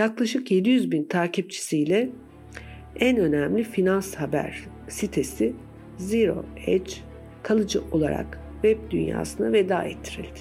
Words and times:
Yaklaşık 0.00 0.50
700 0.50 0.90
bin 0.90 1.04
takipçisiyle 1.04 2.08
en 3.00 3.16
önemli 3.16 3.64
finans 3.64 4.14
haber 4.14 4.64
sitesi 4.88 5.52
Zero 5.98 6.44
Edge 6.66 6.92
kalıcı 7.42 7.82
olarak 7.92 8.40
web 8.62 8.90
dünyasına 8.90 9.52
veda 9.52 9.82
ettirildi. 9.82 10.40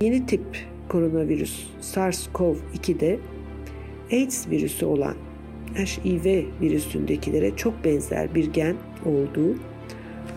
Yeni 0.00 0.26
tip 0.26 0.66
koronavirüs 0.88 1.66
SARS-CoV-2'de 1.80 3.18
AIDS 4.12 4.48
virüsü 4.50 4.86
olan 4.86 5.16
HIV 5.76 6.44
virüsündekilere 6.60 7.56
çok 7.56 7.84
benzer 7.84 8.34
bir 8.34 8.52
gen 8.52 8.76
olduğu, 9.04 9.56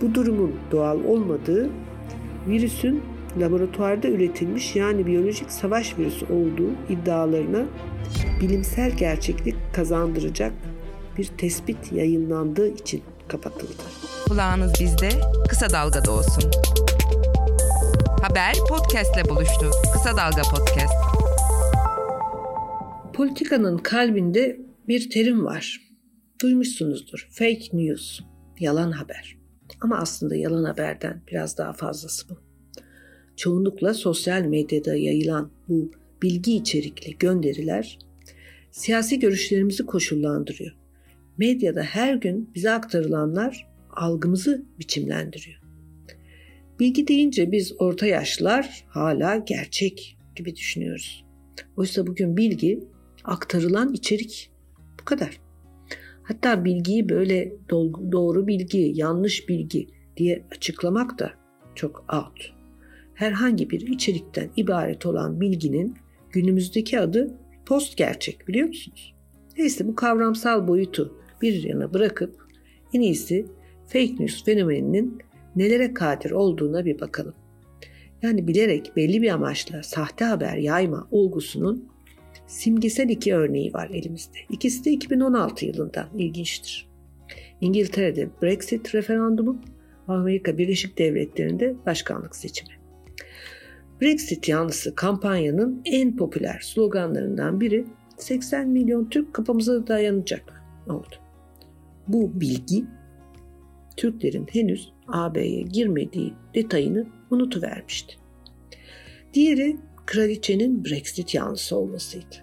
bu 0.02 0.16
durumun 0.16 0.55
doğal 0.71 1.04
olmadığı, 1.04 1.70
virüsün 2.48 3.02
laboratuvarda 3.38 4.07
üretilmiş 4.07 4.75
yani 4.75 5.05
biyolojik 5.07 5.52
savaş 5.52 5.98
virüsü 5.98 6.25
olduğu 6.25 6.71
iddialarına 6.89 7.66
bilimsel 8.41 8.91
gerçeklik 8.91 9.55
kazandıracak 9.73 10.54
bir 11.18 11.25
tespit 11.25 11.92
yayınlandığı 11.92 12.68
için 12.68 13.04
kapatıldı. 13.28 13.83
Kulağınız 14.28 14.74
bizde, 14.79 15.10
kısa 15.50 15.69
dalgada 15.69 16.11
olsun. 16.11 16.52
Haber 18.21 18.54
podcastle 18.69 19.30
buluştu. 19.30 19.71
Kısa 19.93 20.18
Dalga 20.18 20.41
Podcast. 20.41 20.93
Politikanın 23.14 23.77
kalbinde 23.77 24.60
bir 24.88 25.10
terim 25.10 25.46
var. 25.46 25.82
Duymuşsunuzdur. 26.41 27.27
Fake 27.32 27.68
news. 27.74 28.19
Yalan 28.60 28.91
haber. 28.91 29.38
Ama 29.82 29.97
aslında 29.97 30.36
yalan 30.36 30.64
haberden 30.64 31.21
biraz 31.32 31.57
daha 31.57 31.74
fazlası 31.74 32.30
bu. 32.30 32.48
Çoğunlukla 33.39 33.94
sosyal 33.94 34.42
medyada 34.42 34.95
yayılan 34.95 35.52
bu 35.67 35.92
bilgi 36.22 36.56
içerikli 36.56 37.17
gönderiler 37.17 38.00
siyasi 38.72 39.20
görüşlerimizi 39.20 39.86
koşullandırıyor. 39.86 40.75
Medyada 41.38 41.81
her 41.81 42.16
gün 42.16 42.50
bize 42.55 42.72
aktarılanlar 42.72 43.67
algımızı 43.89 44.66
biçimlendiriyor. 44.80 45.61
Bilgi 46.80 47.08
deyince 47.08 47.52
biz 47.52 47.73
orta 47.81 48.05
yaşlılar 48.05 48.86
hala 48.88 49.36
gerçek 49.36 50.17
gibi 50.35 50.56
düşünüyoruz. 50.56 51.25
Oysa 51.78 52.08
bugün 52.08 52.38
bilgi 52.38 52.83
aktarılan 53.23 53.94
içerik 53.94 54.52
bu 55.02 55.06
kadar. 55.06 55.41
Hatta 56.23 56.66
bilgiyi 56.66 57.09
böyle 57.09 57.53
doğru 58.11 58.47
bilgi, 58.47 58.91
yanlış 58.95 59.50
bilgi 59.50 59.88
diye 60.17 60.45
açıklamak 60.52 61.19
da 61.19 61.31
çok 61.75 62.06
out. 62.13 62.58
Herhangi 63.20 63.70
bir 63.70 63.81
içerikten 63.81 64.50
ibaret 64.56 65.06
olan 65.06 65.42
bilginin 65.42 65.95
günümüzdeki 66.31 67.00
adı 67.00 67.38
post 67.66 67.98
gerçek 67.98 68.48
biliyor 68.48 68.67
musunuz? 68.67 69.16
Neyse 69.58 69.88
bu 69.88 69.95
kavramsal 69.95 70.67
boyutu 70.67 71.17
bir 71.42 71.64
yana 71.64 71.94
bırakıp 71.94 72.36
en 72.94 73.02
iyisi 73.02 73.45
fake 73.88 74.16
news 74.20 74.44
fenomeninin 74.44 75.17
nelere 75.56 75.94
kadir 75.94 76.31
olduğuna 76.31 76.86
bir 76.86 77.00
bakalım. 77.00 77.34
Yani 78.22 78.47
bilerek 78.47 78.92
belli 78.95 79.22
bir 79.22 79.30
amaçla 79.30 79.84
sahte 79.84 80.25
haber 80.25 80.58
yayma 80.58 81.08
olgusunun 81.12 81.90
simgesel 82.47 83.09
iki 83.09 83.36
örneği 83.36 83.73
var 83.73 83.90
elimizde. 83.90 84.38
İkisi 84.50 84.86
de 84.86 84.92
2016 84.92 85.66
yılından 85.66 86.08
ilginçtir. 86.17 86.90
İngiltere'de 87.62 88.30
Brexit 88.42 88.95
referandumu, 88.95 89.62
Amerika 90.08 90.58
Birleşik 90.58 90.97
Devletleri'nde 90.97 91.75
başkanlık 91.86 92.36
seçimi. 92.36 92.78
Brexit 94.02 94.50
yanlısı 94.50 94.95
kampanyanın 94.95 95.81
en 95.86 96.16
popüler 96.16 96.59
sloganlarından 96.64 97.61
biri 97.61 97.86
80 98.17 98.67
milyon 98.69 99.09
Türk 99.09 99.33
kapımıza 99.33 99.88
dayanacak 99.88 100.64
oldu. 100.88 101.16
Bu 102.08 102.41
bilgi 102.41 102.86
Türklerin 103.97 104.47
henüz 104.52 104.91
AB'ye 105.08 105.61
girmediği 105.61 106.34
detayını 106.56 107.07
unutuvermişti. 107.31 108.16
Diğeri 109.34 109.78
kraliçenin 110.06 110.85
Brexit 110.85 111.35
yanlısı 111.35 111.78
olmasıydı. 111.78 112.35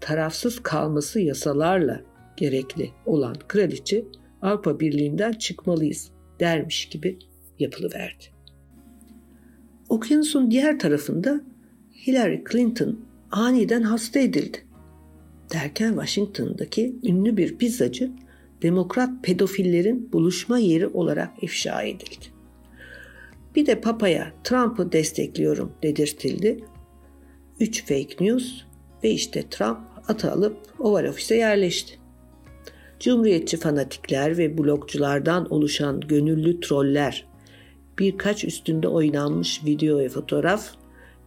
Tarafsız 0.00 0.62
kalması 0.62 1.20
yasalarla 1.20 2.00
gerekli 2.36 2.90
olan 3.06 3.36
kraliçe 3.48 4.04
Avrupa 4.42 4.80
Birliği'nden 4.80 5.32
çıkmalıyız 5.32 6.10
dermiş 6.40 6.88
gibi 6.88 7.18
yapılıverdi. 7.58 8.24
Okyanusun 9.92 10.50
diğer 10.50 10.78
tarafında 10.78 11.40
Hillary 12.06 12.44
Clinton 12.52 13.00
aniden 13.30 13.82
hasta 13.82 14.18
edildi. 14.18 14.58
Derken 15.52 15.88
Washington'daki 15.88 16.96
ünlü 17.02 17.36
bir 17.36 17.58
pizzacı 17.58 18.10
demokrat 18.62 19.10
pedofillerin 19.22 20.12
buluşma 20.12 20.58
yeri 20.58 20.86
olarak 20.86 21.42
ifşa 21.42 21.82
edildi. 21.82 22.24
Bir 23.56 23.66
de 23.66 23.80
Papa'ya 23.80 24.32
Trump'ı 24.44 24.92
destekliyorum 24.92 25.72
dedirtildi. 25.82 26.64
3 27.60 27.84
fake 27.84 28.24
news 28.24 28.62
ve 29.04 29.10
işte 29.10 29.42
Trump 29.50 29.78
atı 30.08 30.32
alıp 30.32 30.56
Oval 30.78 31.04
Ofis'e 31.04 31.36
yerleşti. 31.36 31.98
Cumhuriyetçi 33.00 33.56
fanatikler 33.56 34.38
ve 34.38 34.58
blogculardan 34.58 35.52
oluşan 35.52 36.00
gönüllü 36.00 36.60
troller, 36.60 37.31
birkaç 37.98 38.44
üstünde 38.44 38.88
oynanmış 38.88 39.64
video 39.64 39.98
ve 39.98 40.08
fotoğraf, 40.08 40.70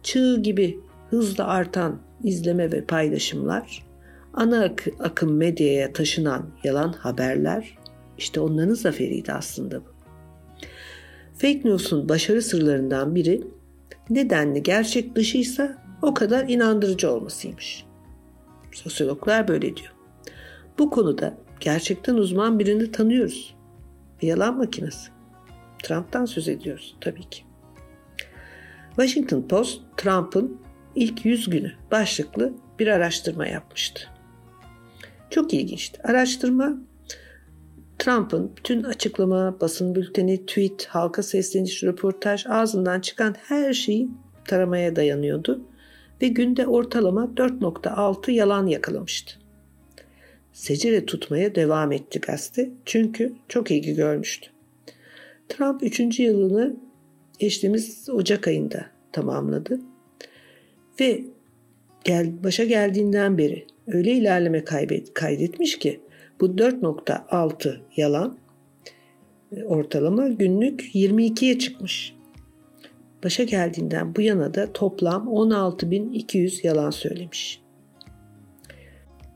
çığ 0.02 0.42
gibi 0.42 0.80
hızla 1.10 1.46
artan 1.46 1.98
izleme 2.24 2.72
ve 2.72 2.84
paylaşımlar, 2.84 3.86
ana 4.34 4.72
akım 5.00 5.36
medyaya 5.36 5.92
taşınan 5.92 6.46
yalan 6.64 6.92
haberler, 6.92 7.78
işte 8.18 8.40
onların 8.40 8.74
zaferiydi 8.74 9.32
aslında 9.32 9.80
bu. 9.80 9.96
Fake 11.34 11.60
news'un 11.64 12.08
başarı 12.08 12.42
sırlarından 12.42 13.14
biri 13.14 13.42
nedenli 14.10 14.62
gerçek 14.62 15.16
dışıysa 15.16 15.82
o 16.02 16.14
kadar 16.14 16.48
inandırıcı 16.48 17.10
olmasıymış. 17.10 17.84
Sosyologlar 18.72 19.48
böyle 19.48 19.76
diyor. 19.76 19.92
Bu 20.78 20.90
konuda 20.90 21.38
gerçekten 21.60 22.14
uzman 22.14 22.58
birini 22.58 22.92
tanıyoruz. 22.92 23.54
Yalan 24.22 24.56
makinesi. 24.56 25.15
Trump'tan 25.86 26.24
söz 26.24 26.48
ediyoruz 26.48 26.96
tabii 27.00 27.30
ki. 27.30 27.42
Washington 28.88 29.42
Post, 29.42 29.80
Trump'ın 29.96 30.60
ilk 30.94 31.24
100 31.24 31.50
günü 31.50 31.72
başlıklı 31.90 32.52
bir 32.78 32.86
araştırma 32.86 33.46
yapmıştı. 33.46 34.00
Çok 35.30 35.54
ilginçti. 35.54 36.02
Araştırma 36.04 36.74
Trump'ın 37.98 38.52
bütün 38.56 38.82
açıklama, 38.82 39.60
basın 39.60 39.94
bülteni, 39.94 40.46
tweet, 40.46 40.86
halka 40.86 41.22
sesleniş, 41.22 41.84
röportaj, 41.84 42.46
ağzından 42.46 43.00
çıkan 43.00 43.34
her 43.48 43.72
şeyi 43.72 44.08
taramaya 44.44 44.96
dayanıyordu 44.96 45.64
ve 46.22 46.28
günde 46.28 46.66
ortalama 46.66 47.24
4.6 47.24 48.30
yalan 48.30 48.66
yakalamıştı. 48.66 49.34
Secere 50.52 51.06
tutmaya 51.06 51.54
devam 51.54 51.92
etti 51.92 52.20
gazete 52.20 52.70
çünkü 52.84 53.32
çok 53.48 53.70
ilgi 53.70 53.94
görmüştü. 53.94 54.55
Trump 55.48 55.82
3. 55.82 56.20
yılını 56.20 56.76
geçtiğimiz 57.38 58.08
Ocak 58.08 58.48
ayında 58.48 58.86
tamamladı 59.12 59.80
ve 61.00 61.24
gel, 62.04 62.44
başa 62.44 62.64
geldiğinden 62.64 63.38
beri 63.38 63.66
öyle 63.86 64.12
ilerleme 64.12 64.64
kaybet, 64.64 65.14
kaydetmiş 65.14 65.78
ki 65.78 66.00
bu 66.40 66.46
4.6 66.46 67.76
yalan 67.96 68.38
e, 69.52 69.64
ortalama 69.64 70.28
günlük 70.28 70.94
22'ye 70.94 71.58
çıkmış. 71.58 72.16
Başa 73.24 73.44
geldiğinden 73.44 74.16
bu 74.16 74.20
yana 74.20 74.54
da 74.54 74.72
toplam 74.72 75.26
16.200 75.28 76.66
yalan 76.66 76.90
söylemiş. 76.90 77.60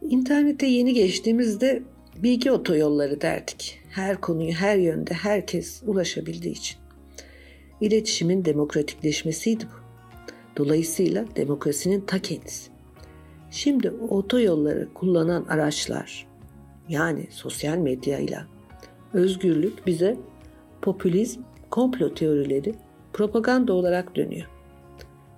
İnternete 0.03 0.67
yeni 0.67 0.95
geçtiğimizde 0.95 1.83
bilgi 2.23 2.51
otoyolları 2.51 3.21
derdik. 3.21 3.80
Her 3.91 4.21
konuyu 4.21 4.53
her 4.53 4.77
yönde 4.77 5.15
herkes 5.15 5.83
ulaşabildiği 5.87 6.55
için. 6.55 6.79
İletişimin 7.81 8.45
demokratikleşmesiydi 8.45 9.65
bu. 9.65 9.81
Dolayısıyla 10.57 11.25
demokrasinin 11.37 12.01
ta 12.01 12.19
kendisi. 12.19 12.71
Şimdi 13.51 13.91
otoyolları 13.91 14.89
kullanan 14.95 15.45
araçlar 15.45 16.27
yani 16.89 17.27
sosyal 17.31 17.77
medyayla 17.77 18.47
özgürlük 19.13 19.87
bize 19.87 20.17
popülizm, 20.83 21.41
komplo 21.71 22.15
teorileri 22.15 22.75
propaganda 23.13 23.73
olarak 23.73 24.17
dönüyor. 24.17 24.49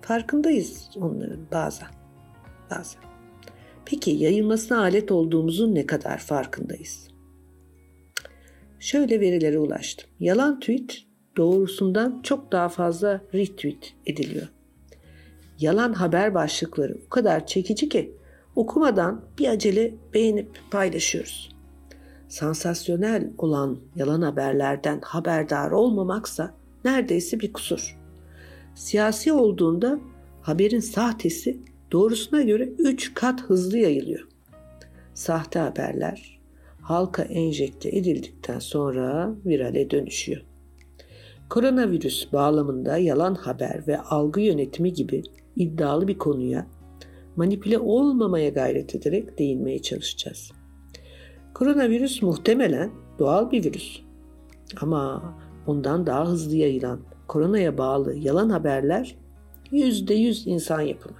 Farkındayız 0.00 0.90
onların 0.96 1.46
bazen. 1.52 1.88
Bazen. 2.70 3.02
Peki 3.84 4.10
yayılmasına 4.10 4.81
alet 4.81 5.12
olduğumuzun 5.12 5.75
ne 5.75 5.87
kadar 5.87 6.19
farkındayız? 6.19 7.12
Şöyle 8.82 9.20
verilere 9.20 9.58
ulaştım. 9.58 10.11
Yalan 10.20 10.61
tweet 10.61 11.02
doğrusundan 11.37 12.20
çok 12.23 12.52
daha 12.52 12.69
fazla 12.69 13.20
retweet 13.34 13.94
ediliyor. 14.06 14.49
Yalan 15.58 15.93
haber 15.93 16.34
başlıkları 16.34 16.96
o 17.06 17.08
kadar 17.08 17.46
çekici 17.46 17.88
ki 17.88 18.12
okumadan 18.56 19.25
bir 19.38 19.49
acele 19.49 19.94
beğenip 20.14 20.49
paylaşıyoruz. 20.70 21.56
Sansasyonel 22.29 23.31
olan 23.38 23.79
yalan 23.96 24.23
haberlerden 24.23 25.00
haberdar 25.05 25.70
olmamaksa 25.70 26.55
neredeyse 26.85 27.40
bir 27.40 27.52
kusur. 27.52 27.99
Siyasi 28.75 29.32
olduğunda 29.32 29.99
haberin 30.43 30.81
sahtesi 30.81 31.58
doğrusuna 31.93 32.43
göre 32.43 32.69
3 32.78 33.14
kat 33.14 33.40
hızlı 33.40 33.78
yayılıyor. 33.78 34.28
Sahte 35.14 35.58
haberler 35.58 36.31
halka 36.82 37.23
enjekte 37.23 37.88
edildikten 37.88 38.58
sonra 38.58 39.34
virale 39.46 39.90
dönüşüyor. 39.90 40.43
Koronavirüs 41.50 42.32
bağlamında 42.32 42.99
yalan 42.99 43.34
haber 43.34 43.87
ve 43.87 43.99
algı 44.00 44.40
yönetimi 44.40 44.93
gibi 44.93 45.23
iddialı 45.56 46.08
bir 46.08 46.19
konuya 46.19 46.67
manipüle 47.37 47.79
olmamaya 47.79 48.49
gayret 48.49 48.94
ederek 48.94 49.38
değinmeye 49.38 49.82
çalışacağız. 49.82 50.52
Koronavirüs 51.55 52.23
muhtemelen 52.23 52.90
doğal 53.19 53.50
bir 53.50 53.64
virüs. 53.64 54.00
Ama 54.81 55.35
ondan 55.67 56.06
daha 56.06 56.28
hızlı 56.28 56.56
yayılan 56.56 57.00
koronaya 57.28 57.78
bağlı 57.78 58.14
yalan 58.14 58.50
haberler 58.50 59.17
%100 59.73 60.49
insan 60.49 60.81
yapımı. 60.81 61.17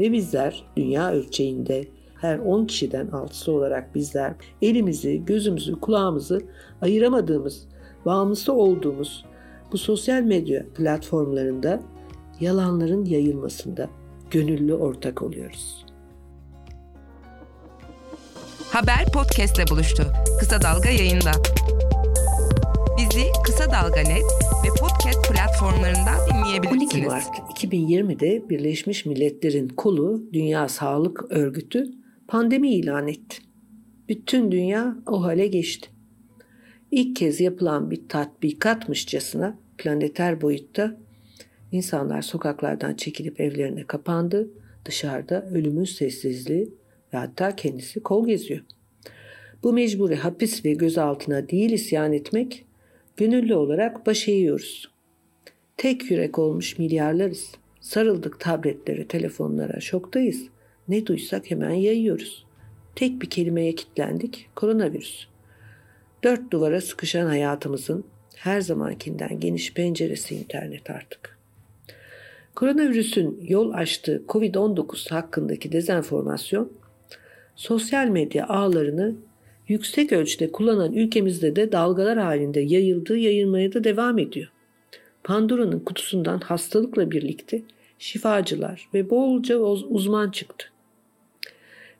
Ve 0.00 0.12
bizler 0.12 0.64
dünya 0.76 1.12
ölçeğinde 1.12 1.84
her 2.20 2.38
10 2.38 2.66
kişiden 2.66 3.06
6'sı 3.06 3.52
olarak 3.52 3.94
bizler 3.94 4.34
elimizi, 4.62 5.24
gözümüzü, 5.24 5.80
kulağımızı 5.80 6.40
ayıramadığımız, 6.82 7.68
bağımlısı 8.06 8.52
olduğumuz 8.52 9.24
bu 9.72 9.78
sosyal 9.78 10.22
medya 10.22 10.66
platformlarında 10.74 11.80
yalanların 12.40 13.04
yayılmasında 13.04 13.88
gönüllü 14.30 14.74
ortak 14.74 15.22
oluyoruz. 15.22 15.84
Haber 18.72 19.12
podcastle 19.14 19.64
buluştu. 19.70 20.02
Kısa 20.40 20.62
Dalga 20.62 20.88
yayında. 20.88 21.32
Bizi 22.98 23.24
Kısa 23.44 23.64
Dalga 23.66 24.00
Net 24.00 24.24
ve 24.64 24.68
podcast 24.80 25.32
platformlarından 25.32 26.18
dinleyebilirsiniz. 26.30 26.94
12 26.94 27.06
Mart 27.06 27.62
2020'de 27.64 28.48
Birleşmiş 28.48 29.06
Milletler'in 29.06 29.68
kolu 29.68 30.22
Dünya 30.32 30.68
Sağlık 30.68 31.24
Örgütü 31.30 31.84
pandemi 32.28 32.74
ilan 32.74 33.08
etti. 33.08 33.36
Bütün 34.08 34.52
dünya 34.52 34.96
o 35.06 35.22
hale 35.22 35.46
geçti. 35.46 35.88
İlk 36.90 37.16
kez 37.16 37.40
yapılan 37.40 37.90
bir 37.90 38.08
tatbikatmışçasına 38.08 39.58
planeter 39.78 40.40
boyutta 40.40 40.96
insanlar 41.72 42.22
sokaklardan 42.22 42.94
çekilip 42.94 43.40
evlerine 43.40 43.84
kapandı. 43.84 44.50
Dışarıda 44.84 45.46
ölümün 45.50 45.84
sessizliği 45.84 46.68
ve 47.12 47.18
hatta 47.18 47.56
kendisi 47.56 48.00
kol 48.00 48.26
geziyor. 48.26 48.60
Bu 49.62 49.72
mecburi 49.72 50.16
hapis 50.16 50.64
ve 50.64 50.72
gözaltına 50.72 51.48
değil 51.48 51.70
isyan 51.70 52.12
etmek, 52.12 52.64
gönüllü 53.16 53.54
olarak 53.54 54.06
baş 54.06 54.28
eğiyoruz. 54.28 54.90
Tek 55.76 56.10
yürek 56.10 56.38
olmuş 56.38 56.78
milyarlarız. 56.78 57.50
Sarıldık 57.80 58.40
tabletlere, 58.40 59.06
telefonlara, 59.06 59.80
şoktayız. 59.80 60.48
Ne 60.88 61.06
duysak 61.06 61.50
hemen 61.50 61.70
yayıyoruz. 61.70 62.44
Tek 62.94 63.22
bir 63.22 63.30
kelimeye 63.30 63.74
kilitlendik, 63.74 64.50
koronavirüs. 64.56 65.26
Dört 66.24 66.50
duvara 66.50 66.80
sıkışan 66.80 67.26
hayatımızın 67.26 68.04
her 68.36 68.60
zamankinden 68.60 69.40
geniş 69.40 69.74
penceresi 69.74 70.34
internet 70.34 70.90
artık. 70.90 71.38
Koronavirüsün 72.54 73.44
yol 73.48 73.72
açtığı 73.72 74.22
COVID-19 74.28 75.10
hakkındaki 75.10 75.72
dezenformasyon 75.72 76.72
sosyal 77.56 78.06
medya 78.06 78.46
ağlarını 78.48 79.14
yüksek 79.68 80.12
ölçüde 80.12 80.52
kullanan 80.52 80.92
ülkemizde 80.92 81.56
de 81.56 81.72
dalgalar 81.72 82.18
halinde 82.18 82.60
yayıldığı 82.60 83.16
yayılmaya 83.16 83.72
da 83.72 83.84
devam 83.84 84.18
ediyor. 84.18 84.52
Pandora'nın 85.24 85.80
kutusundan 85.80 86.38
hastalıkla 86.38 87.10
birlikte 87.10 87.62
şifacılar 87.98 88.88
ve 88.94 89.10
bolca 89.10 89.58
uzman 89.58 90.30
çıktı. 90.30 90.66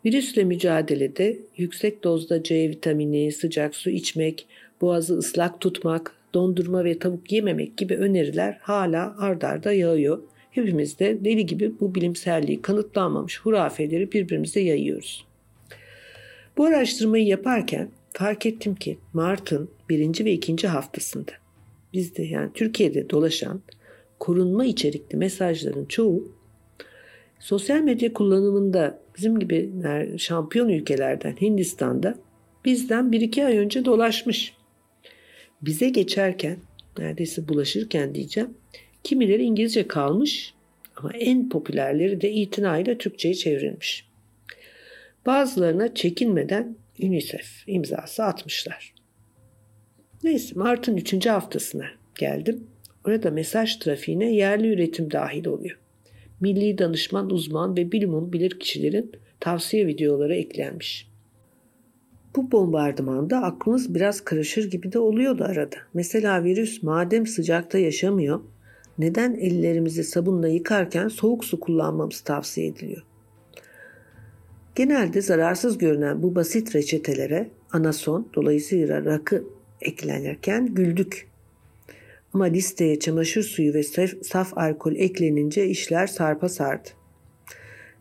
Virüsle 0.08 0.44
mücadelede 0.44 1.38
yüksek 1.56 2.04
dozda 2.04 2.42
C 2.42 2.68
vitamini, 2.68 3.32
sıcak 3.32 3.76
su 3.76 3.90
içmek, 3.90 4.46
boğazı 4.80 5.18
ıslak 5.18 5.60
tutmak, 5.60 6.14
dondurma 6.34 6.84
ve 6.84 6.98
tavuk 6.98 7.32
yememek 7.32 7.76
gibi 7.76 7.96
öneriler 7.96 8.58
hala 8.60 9.16
ardarda 9.18 9.72
yağıyor. 9.72 10.22
Hepimiz 10.50 10.98
de 10.98 11.24
deli 11.24 11.46
gibi 11.46 11.80
bu 11.80 11.94
bilimselliği 11.94 12.62
kanıtlanmamış 12.62 13.40
hurafeleri 13.40 14.12
birbirimize 14.12 14.60
yayıyoruz. 14.60 15.24
Bu 16.56 16.64
araştırmayı 16.64 17.26
yaparken 17.26 17.88
fark 18.12 18.46
ettim 18.46 18.74
ki 18.74 18.98
Mart'ın 19.12 19.68
birinci 19.88 20.24
ve 20.24 20.32
ikinci 20.32 20.68
haftasında 20.68 21.32
bizde 21.92 22.22
yani 22.22 22.50
Türkiye'de 22.54 23.10
dolaşan 23.10 23.60
korunma 24.18 24.64
içerikli 24.64 25.16
mesajların 25.16 25.84
çoğu 25.84 26.32
sosyal 27.40 27.80
medya 27.80 28.12
kullanımında 28.12 29.07
bizim 29.18 29.38
gibi 29.38 29.70
şampiyon 30.18 30.68
ülkelerden 30.68 31.36
Hindistan'da 31.40 32.18
bizden 32.64 33.12
bir 33.12 33.20
iki 33.20 33.44
ay 33.44 33.58
önce 33.58 33.84
dolaşmış. 33.84 34.54
Bize 35.62 35.88
geçerken 35.88 36.56
neredeyse 36.98 37.48
bulaşırken 37.48 38.14
diyeceğim 38.14 38.50
kimileri 39.04 39.42
İngilizce 39.42 39.88
kalmış 39.88 40.54
ama 40.96 41.12
en 41.12 41.48
popülerleri 41.48 42.20
de 42.20 42.32
itinayla 42.32 42.98
Türkçe'ye 42.98 43.34
çevrilmiş. 43.34 44.08
Bazılarına 45.26 45.94
çekinmeden 45.94 46.76
UNICEF 47.02 47.64
imzası 47.66 48.24
atmışlar. 48.24 48.94
Neyse 50.24 50.54
Mart'ın 50.54 50.96
3. 50.96 51.26
haftasına 51.26 51.86
geldim. 52.14 52.66
Orada 53.06 53.30
mesaj 53.30 53.76
trafiğine 53.76 54.32
yerli 54.32 54.68
üretim 54.68 55.10
dahil 55.10 55.46
oluyor. 55.46 55.78
Milli 56.40 56.78
danışman, 56.78 57.30
uzman 57.30 57.76
ve 57.76 57.92
bilimum 57.92 58.32
bilir 58.32 58.58
kişilerin 58.60 59.12
tavsiye 59.40 59.86
videoları 59.86 60.34
eklenmiş. 60.34 61.08
Bu 62.36 62.52
bombardımanda 62.52 63.42
aklımız 63.42 63.94
biraz 63.94 64.20
karışır 64.20 64.70
gibi 64.70 64.92
de 64.92 64.98
oluyordu 64.98 65.44
arada. 65.44 65.76
Mesela 65.94 66.44
virüs 66.44 66.82
madem 66.82 67.26
sıcakta 67.26 67.78
yaşamıyor, 67.78 68.40
neden 68.98 69.34
ellerimizi 69.34 70.04
sabunla 70.04 70.48
yıkarken 70.48 71.08
soğuk 71.08 71.44
su 71.44 71.60
kullanmamız 71.60 72.20
tavsiye 72.20 72.66
ediliyor? 72.66 73.02
Genelde 74.74 75.20
zararsız 75.20 75.78
görünen 75.78 76.22
bu 76.22 76.34
basit 76.34 76.74
reçetelere 76.74 77.50
anason 77.72 78.28
dolayısıyla 78.34 79.04
rakı 79.04 79.44
eklenirken 79.80 80.74
güldük. 80.74 81.28
Ama 82.34 82.44
listeye 82.44 82.98
çamaşır 82.98 83.42
suyu 83.42 83.74
ve 83.74 83.82
saf, 84.22 84.58
alkol 84.58 84.92
eklenince 84.96 85.66
işler 85.66 86.06
sarpa 86.06 86.48
sardı. 86.48 86.88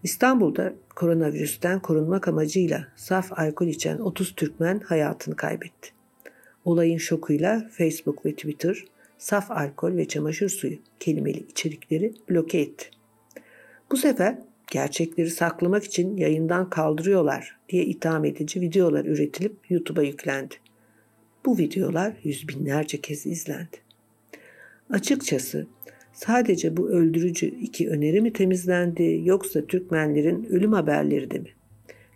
İstanbul'da 0.03 0.73
koronavirüsten 0.95 1.79
korunmak 1.79 2.27
amacıyla 2.27 2.87
saf 2.95 3.39
alkol 3.39 3.67
içen 3.67 3.97
30 3.97 4.35
Türkmen 4.35 4.79
hayatını 4.79 5.35
kaybetti. 5.35 5.89
Olayın 6.65 6.97
şokuyla 6.97 7.69
Facebook 7.71 8.25
ve 8.25 8.31
Twitter 8.31 8.83
saf 9.17 9.51
alkol 9.51 9.97
ve 9.97 10.07
çamaşır 10.07 10.49
suyu 10.49 10.77
kelimeli 10.99 11.39
içerikleri 11.39 12.13
bloke 12.29 12.59
etti. 12.59 12.85
Bu 13.91 13.97
sefer 13.97 14.37
gerçekleri 14.71 15.29
saklamak 15.29 15.83
için 15.83 16.17
yayından 16.17 16.69
kaldırıyorlar 16.69 17.57
diye 17.69 17.85
itham 17.85 18.25
edici 18.25 18.61
videolar 18.61 19.05
üretilip 19.05 19.55
YouTube'a 19.69 20.03
yüklendi. 20.03 20.55
Bu 21.45 21.57
videolar 21.57 22.13
yüz 22.23 22.47
binlerce 22.47 23.01
kez 23.01 23.25
izlendi. 23.25 23.86
Açıkçası 24.89 25.67
sadece 26.13 26.77
bu 26.77 26.89
öldürücü 26.89 27.45
iki 27.45 27.89
öneri 27.89 28.21
mi 28.21 28.33
temizlendi 28.33 29.21
yoksa 29.23 29.65
Türkmenlerin 29.65 30.43
ölüm 30.43 30.73
haberleri 30.73 31.31
de 31.31 31.39
mi? 31.39 31.49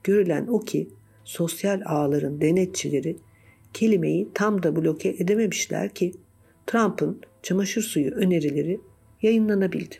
Görülen 0.03 0.47
o 0.47 0.59
ki 0.59 0.89
sosyal 1.23 1.81
ağların 1.85 2.41
denetçileri 2.41 3.17
kelimeyi 3.73 4.27
tam 4.33 4.63
da 4.63 4.75
bloke 4.75 5.09
edememişler 5.09 5.89
ki 5.89 6.11
Trump'ın 6.67 7.21
çamaşır 7.43 7.81
suyu 7.81 8.11
önerileri 8.11 8.81
yayınlanabildi. 9.21 9.95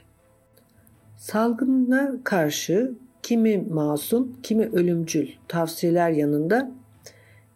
Salgına 1.18 2.18
karşı 2.24 2.94
kimi 3.24 3.58
masum, 3.58 4.42
kimi 4.44 4.66
ölümcül 4.66 5.28
tavsiyeler 5.48 6.12
yanında 6.12 6.72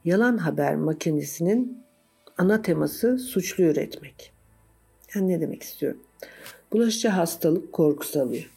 yalan 0.06 0.38
haber 0.38 0.76
makinesinin 0.76 1.78
ana 2.38 2.62
teması 2.62 3.18
suçlu 3.18 3.64
üretmek. 3.64 4.35
Yani 5.16 5.28
ne 5.28 5.42
demek 5.42 5.64
istiyorum? 5.64 6.00
Bulaşıcı 6.74 7.10
hastalık 7.10 7.74
korkusu 7.74 8.22
alıyor. 8.22 8.52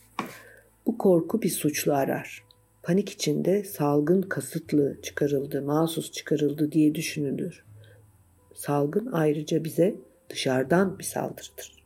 Bu 0.86 0.98
korku 0.98 1.42
bir 1.42 1.50
suçlu 1.50 1.94
arar. 1.94 2.44
Panik 2.82 3.08
içinde 3.08 3.64
salgın 3.64 4.22
kasıtlı 4.22 4.98
çıkarıldı, 5.02 5.62
mahsus 5.62 6.12
çıkarıldı 6.12 6.72
diye 6.72 6.94
düşünülür. 6.94 7.64
Salgın 8.54 9.06
ayrıca 9.12 9.64
bize 9.64 9.94
dışarıdan 10.30 10.98
bir 10.98 11.04
saldırıdır. 11.04 11.84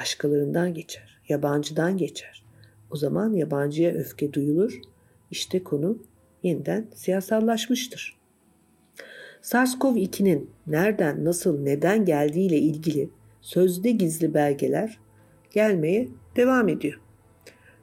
Başkalarından 0.00 0.74
geçer 0.74 1.18
yabancıdan 1.28 1.96
geçer. 1.96 2.44
O 2.90 2.96
zaman 2.96 3.32
yabancıya 3.32 3.92
öfke 3.92 4.32
duyulur 4.32 4.80
İşte 5.30 5.64
konu 5.64 5.98
yeniden 6.42 6.86
siyasallaşmıştır. 6.94 8.18
SARS-CoV-2'nin 9.42 10.50
nereden, 10.66 11.24
nasıl, 11.24 11.60
neden 11.60 12.04
geldiğiyle 12.04 12.58
ilgili 12.58 13.10
sözde 13.48 13.90
gizli 13.90 14.34
belgeler 14.34 14.98
gelmeye 15.50 16.08
devam 16.36 16.68
ediyor. 16.68 17.00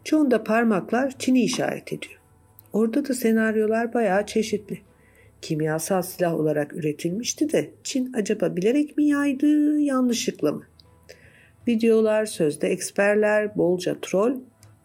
Çoğunda 0.03 0.43
parmaklar 0.43 1.13
Çin'i 1.19 1.43
işaret 1.43 1.93
ediyor. 1.93 2.19
Orada 2.73 3.07
da 3.07 3.13
senaryolar 3.13 3.93
bayağı 3.93 4.25
çeşitli. 4.25 4.79
Kimyasal 5.41 6.01
silah 6.01 6.33
olarak 6.33 6.73
üretilmişti 6.73 7.51
de 7.51 7.71
Çin 7.83 8.13
acaba 8.13 8.55
bilerek 8.55 8.97
mi 8.97 9.05
yaydı, 9.05 9.79
yanlışlıkla 9.79 10.51
mı? 10.51 10.63
Videolar, 11.67 12.25
sözde 12.25 12.67
eksperler, 12.67 13.57
bolca 13.57 13.97
troll 14.01 14.35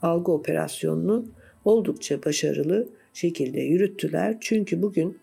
algı 0.03 0.33
operasyonunu 0.33 1.27
oldukça 1.65 2.25
başarılı 2.25 2.89
şekilde 3.13 3.61
yürüttüler. 3.61 4.37
Çünkü 4.41 4.83
bugün 4.83 5.19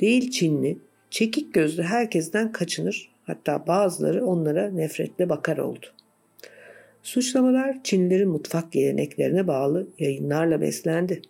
değil 0.00 0.30
Çinli, 0.30 0.78
çekik 1.10 1.54
gözlü 1.54 1.82
herkesten 1.82 2.52
kaçınır. 2.52 3.10
Hatta 3.30 3.66
bazıları 3.66 4.26
onlara 4.26 4.70
nefretle 4.70 5.28
bakar 5.28 5.58
oldu. 5.58 5.86
Suçlamalar 7.02 7.82
Çinlilerin 7.84 8.28
mutfak 8.28 8.72
geleneklerine 8.72 9.46
bağlı 9.46 9.88
yayınlarla 9.98 10.60
beslendi. 10.60 11.22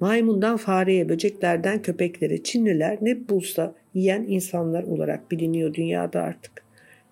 Maymundan 0.00 0.56
fareye, 0.56 1.08
böceklerden 1.08 1.82
köpeklere 1.82 2.42
Çinliler 2.42 2.98
ne 3.00 3.28
bulsa 3.28 3.74
yiyen 3.94 4.24
insanlar 4.28 4.82
olarak 4.82 5.30
biliniyor 5.30 5.74
dünyada 5.74 6.22
artık. 6.22 6.52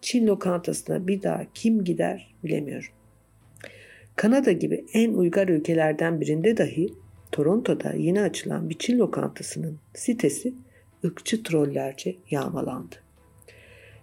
Çin 0.01 0.27
lokantasına 0.27 1.07
bir 1.07 1.23
daha 1.23 1.43
kim 1.55 1.85
gider 1.85 2.35
bilemiyorum. 2.45 2.91
Kanada 4.17 4.53
gibi 4.53 4.85
en 4.93 5.13
uygar 5.13 5.49
ülkelerden 5.49 6.21
birinde 6.21 6.57
dahi 6.57 6.89
Toronto'da 7.33 7.93
yeni 7.93 8.21
açılan 8.21 8.71
bir 8.71 8.79
Çin 8.79 8.99
lokantasının 8.99 9.79
sitesi 9.95 10.55
ırkçı 11.05 11.43
trollerce 11.43 12.17
yağmalandı. 12.31 13.06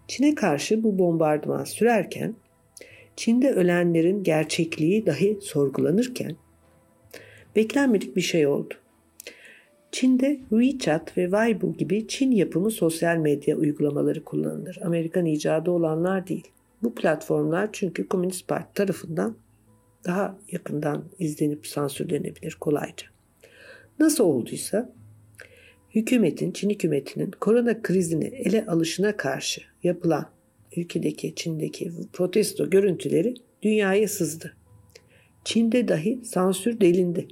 Çin'e 0.07 0.35
karşı 0.35 0.83
bu 0.83 0.99
bombardıman 0.99 1.63
sürerken 1.63 2.35
Çin'de 3.15 3.51
ölenlerin 3.51 4.23
gerçekliği 4.23 5.05
dahi 5.05 5.37
sorgulanırken 5.41 6.35
beklenmedik 7.55 8.15
bir 8.15 8.21
şey 8.21 8.47
oldu. 8.47 8.73
Çin'de 9.91 10.39
WeChat 10.49 11.17
ve 11.17 11.23
Weibo 11.23 11.73
gibi 11.73 12.07
Çin 12.07 12.31
yapımı 12.31 12.71
sosyal 12.71 13.17
medya 13.17 13.57
uygulamaları 13.57 14.23
kullanılır. 14.23 14.79
Amerikan 14.83 15.25
icadı 15.25 15.71
olanlar 15.71 16.27
değil. 16.27 16.47
Bu 16.83 16.95
platformlar 16.95 17.69
çünkü 17.71 18.07
Komünist 18.07 18.47
Parti 18.47 18.73
tarafından 18.73 19.35
daha 20.05 20.37
yakından 20.51 21.03
izlenip 21.19 21.67
sansürlenebilir 21.67 22.57
kolayca. 22.59 23.07
Nasıl 23.99 24.23
olduysa 24.23 24.93
hükümetin, 25.95 26.51
Çin 26.51 26.69
hükümetinin 26.69 27.31
korona 27.31 27.81
krizini 27.81 28.25
ele 28.25 28.65
alışına 28.65 29.17
karşı 29.17 29.61
yapılan 29.83 30.25
ülkedeki, 30.77 31.35
Çin'deki 31.35 31.91
protesto 32.13 32.69
görüntüleri 32.69 33.33
dünyaya 33.61 34.07
sızdı. 34.07 34.53
Çin'de 35.43 35.87
dahi 35.87 36.19
sansür 36.23 36.79
delindi. 36.79 37.27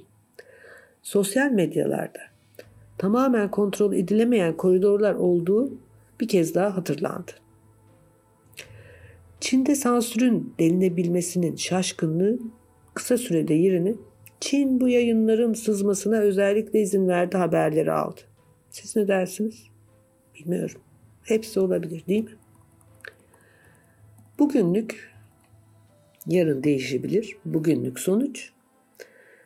Sosyal 1.02 1.50
medyalarda 1.50 2.20
tamamen 2.98 3.50
kontrol 3.50 3.92
edilemeyen 3.92 4.56
koridorlar 4.56 5.14
olduğu 5.14 5.72
bir 6.20 6.28
kez 6.28 6.54
daha 6.54 6.76
hatırlandı. 6.76 7.32
Çin'de 9.40 9.74
sansürün 9.74 10.54
delinebilmesinin 10.58 11.56
şaşkınlığı 11.56 12.38
kısa 12.94 13.18
sürede 13.18 13.54
yerini 13.54 13.94
Çin 14.40 14.80
bu 14.80 14.88
yayınların 14.88 15.52
sızmasına 15.52 16.18
özellikle 16.18 16.80
izin 16.80 17.08
verdi 17.08 17.36
haberleri 17.36 17.92
aldı. 17.92 18.20
Siz 18.72 18.96
ne 18.96 19.08
dersiniz? 19.08 19.62
Bilmiyorum. 20.34 20.80
Hepsi 21.22 21.60
olabilir 21.60 22.02
değil 22.08 22.24
mi? 22.24 22.36
Bugünlük 24.38 25.12
yarın 26.26 26.64
değişebilir. 26.64 27.36
Bugünlük 27.44 27.98
sonuç 27.98 28.50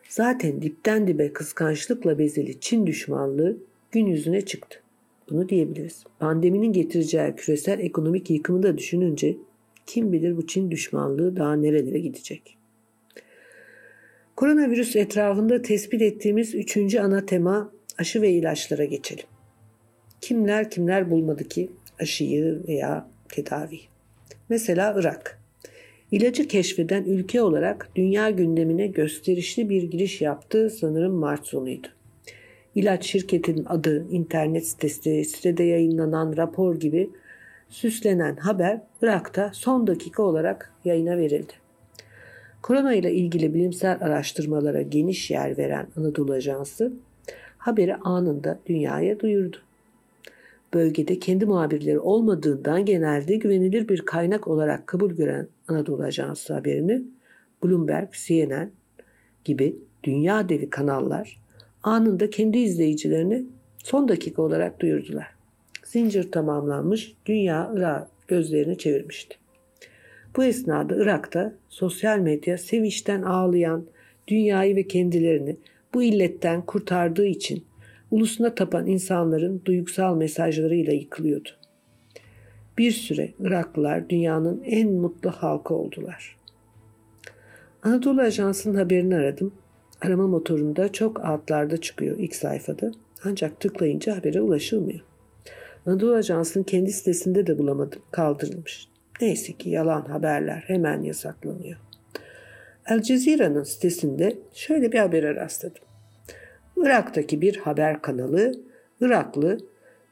zaten 0.09 0.63
dipten 0.63 1.07
dibe 1.07 1.33
kıskançlıkla 1.33 2.19
bezeli 2.19 2.61
Çin 2.61 2.87
düşmanlığı 2.87 3.57
gün 3.91 4.07
yüzüne 4.07 4.41
çıktı. 4.41 4.81
Bunu 5.31 5.49
diyebiliriz. 5.49 6.05
Pandeminin 6.19 6.73
getireceği 6.73 7.35
küresel 7.37 7.81
ekonomik 7.81 8.31
yıkımı 8.31 8.63
da 8.63 8.79
düşününce 8.79 9.37
kim 9.87 10.13
bilir 10.13 10.37
bu 10.37 10.47
Çin 10.47 10.71
düşmanlığı 10.71 11.37
daha 11.37 11.57
nerelere 11.57 11.99
gidecek. 11.99 12.57
Koronavirüs 14.37 14.97
etrafında 14.97 15.63
tespit 15.63 16.03
ettiğimiz 16.03 16.55
üçüncü 16.55 17.01
ana 17.01 17.27
tema 17.27 17.76
aşı 17.99 18.23
ve 18.23 18.31
ilaçlara 18.31 18.85
geçelim. 18.85 19.25
Kimler 20.21 20.71
kimler 20.71 21.11
bulmadı 21.11 21.49
ki 21.49 21.71
aşıyı 22.01 22.63
veya 22.69 23.09
tedavi? 23.29 23.81
Mesela 24.49 24.95
Irak. 24.99 25.41
İlacı 26.11 26.49
keşfeden 26.49 27.05
ülke 27.05 27.43
olarak 27.43 27.89
dünya 27.97 28.31
gündemine 28.31 28.87
gösterişli 28.87 29.69
bir 29.69 29.83
giriş 29.83 30.21
yaptı 30.21 30.71
sanırım 30.71 31.15
Mart 31.15 31.47
sonuydu. 31.47 31.89
İlaç 32.75 33.07
şirketinin 33.07 33.65
adı, 33.65 34.07
internet 34.11 34.67
sitesi, 34.67 35.25
sitede 35.25 35.65
yayınlanan 35.65 36.37
rapor 36.37 36.81
gibi 36.81 37.11
süslenen 37.69 38.37
haber 38.37 38.81
Irak'ta 39.03 39.51
son 39.55 39.87
dakika 39.87 40.23
olarak 40.23 40.73
yayına 40.85 41.17
verildi. 41.17 41.53
Korona 42.63 42.95
ile 42.95 43.13
ilgili 43.13 43.55
bilimsel 43.55 43.99
araştırmalara 44.01 44.83
geniş 44.83 45.31
yer 45.31 45.59
veren 45.59 45.87
Anadolu 45.97 46.33
Ajansı 46.33 46.93
haberi 47.67 47.95
anında 47.95 48.59
dünyaya 48.67 49.21
duyurdu. 49.21 49.57
Bölgede 50.75 51.19
kendi 51.19 51.47
muhabirleri 51.47 51.99
olmadığından 51.99 52.85
genelde 52.85 53.37
güvenilir 53.37 53.89
bir 53.89 54.01
kaynak 54.01 54.49
olarak 54.49 54.87
kabul 54.87 55.11
gören 55.11 55.49
Anadolu 55.69 56.03
Ajansı 56.03 56.55
haberini 56.55 57.03
Bloomberg, 57.65 58.09
CNN 58.13 58.71
gibi 59.45 59.77
dünya 60.05 60.49
devi 60.49 60.71
kanallar 60.71 61.41
anında 61.83 62.31
kendi 62.31 62.59
izleyicilerini 62.59 63.45
son 63.79 64.09
dakika 64.09 64.43
olarak 64.43 64.81
duyurdular. 64.81 65.29
Zincir 65.85 66.33
tamamlanmış, 66.33 67.15
dünya 67.27 67.73
Irak 67.75 68.09
gözlerini 68.29 68.79
çevirmişti. 68.79 69.37
Bu 70.37 70.45
esnada 70.45 70.97
Irak'ta 70.97 71.53
sosyal 71.69 72.19
medya 72.19 72.59
sevinçten 72.59 73.23
ağlayan 73.23 73.85
dünyayı 74.29 74.77
ve 74.77 74.83
kendilerini 74.83 75.57
bu 75.97 76.03
illetten 76.03 76.63
kurtardığı 76.63 77.27
için 77.27 77.65
ulusuna 78.11 78.55
tapan 78.55 78.87
insanların 78.87 79.63
duygusal 79.65 80.17
mesajlarıyla 80.17 80.93
yıkılıyordu. 80.93 81.49
Bir 82.79 82.91
süre 82.91 83.33
Iraklılar 83.41 84.09
dünyanın 84.09 84.63
en 84.65 84.93
mutlu 84.93 85.31
halkı 85.31 85.75
oldular. 85.75 86.37
Anadolu 87.83 88.21
Ajansı'nın 88.21 88.75
haberini 88.75 89.17
aradım. 89.17 89.53
Arama 90.03 90.27
motorunda 90.27 90.93
çok 90.93 91.25
altlarda 91.25 91.77
çıkıyor 91.77 92.19
ilk 92.19 92.35
sayfada. 92.35 92.93
Ancak 93.25 93.61
tıklayınca 93.61 94.17
habere 94.17 94.41
ulaşılmıyor. 94.41 95.01
Anadolu 95.87 96.15
Ajansı'nın 96.15 96.65
kendi 96.65 96.91
sitesinde 96.91 97.47
de 97.47 97.59
bulamadım. 97.59 98.03
Kaldırılmış. 98.11 98.89
Neyse 99.21 99.53
ki 99.53 99.71
yalan 99.71 100.03
haberler 100.03 100.65
hemen 100.67 101.03
yasaklanıyor. 101.03 101.77
El 102.87 103.03
Cezire'nin 103.03 103.63
sitesinde 103.63 104.39
şöyle 104.53 104.93
bir 104.93 104.99
habere 104.99 105.35
rastladım. 105.35 105.86
Irak'taki 106.77 107.41
bir 107.41 107.57
haber 107.57 108.03
kanalı 108.03 108.53
Iraklı 109.01 109.59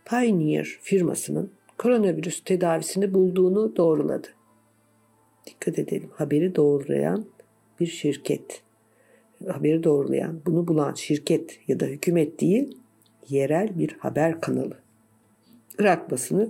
Pioneer 0.04 0.64
firmasının 0.64 1.50
koronavirüs 1.78 2.44
tedavisini 2.44 3.14
bulduğunu 3.14 3.76
doğruladı. 3.76 4.28
Dikkat 5.46 5.78
edelim 5.78 6.10
haberi 6.14 6.54
doğrulayan 6.54 7.24
bir 7.80 7.86
şirket. 7.86 8.62
Haberi 9.48 9.84
doğrulayan, 9.84 10.40
bunu 10.46 10.68
bulan 10.68 10.94
şirket 10.94 11.60
ya 11.68 11.80
da 11.80 11.84
hükümet 11.86 12.40
değil, 12.40 12.78
yerel 13.28 13.78
bir 13.78 13.96
haber 13.98 14.40
kanalı. 14.40 14.78
Irak 15.78 16.10
basını 16.10 16.48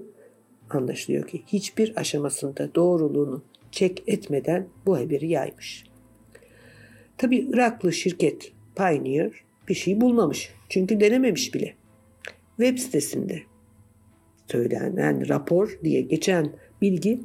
anlaşılıyor 0.71 1.27
ki 1.27 1.43
hiçbir 1.47 1.97
aşamasında 1.97 2.75
doğruluğunu 2.75 3.43
çek 3.71 4.03
etmeden 4.07 4.67
bu 4.87 4.97
haberi 4.97 5.29
yaymış. 5.29 5.85
Tabi 7.19 7.37
Iraklı 7.37 7.93
şirket 7.93 8.53
Pioneer 8.77 9.45
bir 9.69 9.75
şey 9.75 10.01
bulmamış. 10.01 10.55
Çünkü 10.69 11.01
denememiş 11.01 11.55
bile. 11.55 11.75
Web 12.57 12.79
sitesinde 12.79 13.43
söylenen 14.47 15.29
rapor 15.29 15.79
diye 15.85 16.01
geçen 16.01 16.49
bilgi 16.83 17.21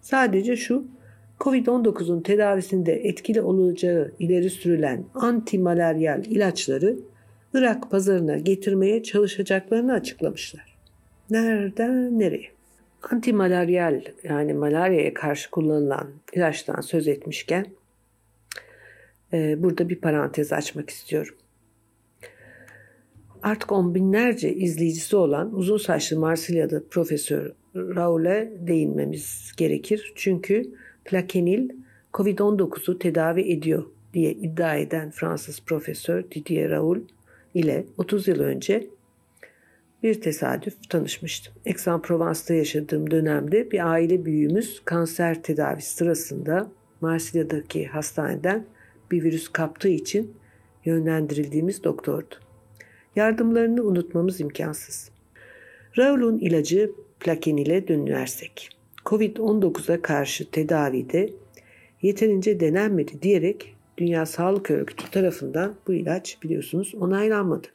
sadece 0.00 0.56
şu 0.56 0.84
Covid-19'un 1.40 2.20
tedavisinde 2.20 2.92
etkili 2.92 3.40
olacağı 3.40 4.12
ileri 4.18 4.50
sürülen 4.50 5.04
antimalaryal 5.14 6.24
ilaçları 6.24 6.98
Irak 7.54 7.90
pazarına 7.90 8.38
getirmeye 8.38 9.02
çalışacaklarını 9.02 9.92
açıklamışlar. 9.92 10.76
Nereden 11.30 12.18
nereye? 12.18 12.48
Antimalaryal 13.10 14.02
yani 14.22 14.54
malaryaya 14.54 15.14
karşı 15.14 15.50
kullanılan 15.50 16.08
ilaçtan 16.32 16.80
söz 16.80 17.08
etmişken 17.08 17.66
e, 19.32 19.62
burada 19.62 19.88
bir 19.88 20.00
parantez 20.00 20.52
açmak 20.52 20.90
istiyorum. 20.90 21.34
Artık 23.42 23.72
on 23.72 23.94
binlerce 23.94 24.54
izleyicisi 24.54 25.16
olan 25.16 25.54
uzun 25.54 25.78
saçlı 25.78 26.18
Marsilya'da 26.18 26.82
Profesör 26.90 27.52
Raul'e 27.76 28.52
değinmemiz 28.60 29.52
gerekir. 29.56 30.12
Çünkü 30.16 30.74
Plakenil 31.04 31.68
Covid-19'u 32.14 32.98
tedavi 32.98 33.52
ediyor 33.52 33.84
diye 34.14 34.32
iddia 34.32 34.76
eden 34.76 35.10
Fransız 35.10 35.60
Profesör 35.60 36.30
Didier 36.30 36.70
Raoul 36.70 36.98
ile 37.54 37.84
30 37.98 38.28
yıl 38.28 38.40
önce 38.40 38.86
bir 40.02 40.20
tesadüf 40.20 40.90
tanışmıştım. 40.90 41.54
Aix-en-Provence'da 41.66 42.54
yaşadığım 42.54 43.10
dönemde 43.10 43.70
bir 43.70 43.90
aile 43.90 44.24
büyüğümüz 44.24 44.82
kanser 44.84 45.42
tedavisi 45.42 45.94
sırasında 45.94 46.70
Marsilya'daki 47.00 47.86
hastaneden 47.86 48.64
bir 49.10 49.22
virüs 49.22 49.48
kaptığı 49.48 49.88
için 49.88 50.34
yönlendirildiğimiz 50.84 51.84
doktordu. 51.84 52.34
Yardımlarını 53.16 53.82
unutmamız 53.82 54.40
imkansız. 54.40 55.10
Raul'un 55.98 56.38
ilacı 56.38 56.92
plakin 57.20 57.56
ile 57.56 57.88
dönersek. 57.88 58.68
Covid-19'a 59.04 60.02
karşı 60.02 60.50
tedavide 60.50 61.30
yeterince 62.02 62.60
denenmedi 62.60 63.22
diyerek 63.22 63.74
Dünya 63.98 64.26
Sağlık 64.26 64.70
Örgütü 64.70 65.10
tarafından 65.10 65.74
bu 65.86 65.92
ilaç 65.92 66.42
biliyorsunuz 66.42 66.94
onaylanmadı. 66.94 67.68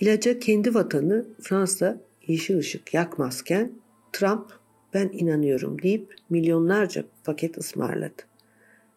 İlaca 0.00 0.38
kendi 0.38 0.74
vatanı 0.74 1.26
Fransa 1.42 2.00
yeşil 2.26 2.58
ışık 2.58 2.94
yakmazken 2.94 3.72
Trump 4.12 4.52
ben 4.94 5.10
inanıyorum 5.12 5.82
deyip 5.82 6.14
milyonlarca 6.30 7.04
paket 7.24 7.58
ısmarladı. 7.58 8.22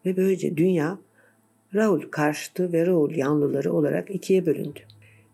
Ve 0.06 0.18
böylece 0.18 0.58
dünya 0.58 1.00
Raul 1.76 2.02
karşıtı 2.02 2.74
ve 2.74 2.86
Raul 2.86 3.12
yanlıları 3.12 3.74
olarak 3.74 4.10
ikiye 4.10 4.46
bölündü. 4.46 4.80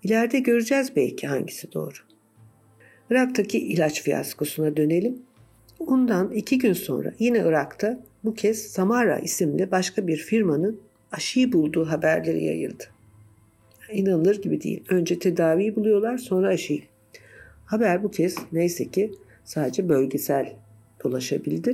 İleride 0.03 0.39
göreceğiz 0.39 0.95
belki 0.95 1.27
hangisi 1.27 1.73
doğru. 1.73 1.97
Irak'taki 3.09 3.59
ilaç 3.59 4.01
fiyaskosuna 4.01 4.77
dönelim. 4.77 5.21
Ondan 5.79 6.31
iki 6.31 6.57
gün 6.57 6.73
sonra 6.73 7.13
yine 7.19 7.39
Irak'ta 7.39 8.03
bu 8.23 8.33
kez 8.33 8.61
Samara 8.61 9.19
isimli 9.19 9.71
başka 9.71 10.07
bir 10.07 10.17
firmanın 10.17 10.79
aşıyı 11.11 11.53
bulduğu 11.53 11.85
haberleri 11.85 12.43
yayıldı. 12.43 12.83
İnanılır 13.91 14.41
gibi 14.41 14.61
değil. 14.61 14.83
Önce 14.89 15.19
tedaviyi 15.19 15.75
buluyorlar 15.75 16.17
sonra 16.17 16.47
aşıyı. 16.47 16.81
Haber 17.65 18.03
bu 18.03 18.11
kez 18.11 18.35
neyse 18.51 18.91
ki 18.91 19.11
sadece 19.43 19.89
bölgesel 19.89 20.53
dolaşabildi. 21.03 21.73